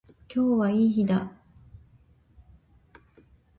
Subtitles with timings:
[0.33, 1.31] 今日はいい日だ。